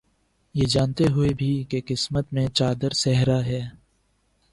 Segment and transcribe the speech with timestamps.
[0.55, 3.61] یہ جانتے ہوئے بھی، کہ قسمت میں چادر صحرا ہے